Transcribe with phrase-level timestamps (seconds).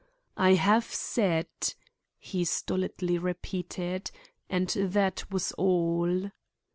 [0.37, 1.45] "I have said,"
[2.17, 4.09] he stolidly repeated;
[4.49, 6.31] and that was all.